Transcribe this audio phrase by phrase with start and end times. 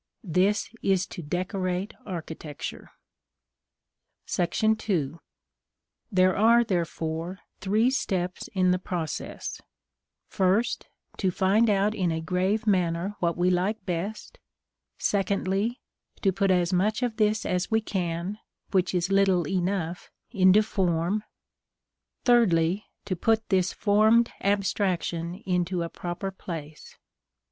[0.23, 2.89] This is to decorate architecture.§
[4.89, 5.19] II.
[6.11, 9.61] There are, therefore, three steps in the process:
[10.27, 10.87] first,
[11.17, 14.39] to find out in a grave manner what we like best;
[14.97, 15.79] secondly,
[16.23, 18.39] to put as much of this as we can
[18.71, 21.23] (which is little enough) into form;
[22.25, 26.97] thirdly, to put this formed abstraction into a proper place.